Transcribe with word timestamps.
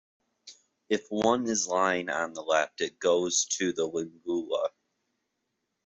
If 0.89 1.05
one 1.09 1.45
is 1.47 1.67
lying 1.67 2.09
on 2.09 2.33
the 2.33 2.41
left, 2.41 2.81
it 2.81 2.97
goes 2.97 3.45
to 3.59 3.71
the 3.71 3.87
lingula. 3.87 4.69